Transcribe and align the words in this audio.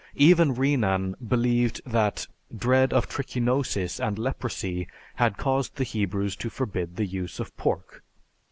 Even 0.15 0.55
Renan 0.55 1.15
believed 1.27 1.79
that 1.85 2.25
dread 2.57 2.91
of 2.91 3.07
trichinosis 3.07 3.99
and 3.99 4.17
leprosy 4.17 4.87
had 5.17 5.37
caused 5.37 5.75
the 5.75 5.83
Hebrews 5.83 6.35
to 6.37 6.49
forbid 6.49 6.95
the 6.95 7.05
use 7.05 7.39
of 7.39 7.55
pork. 7.55 8.01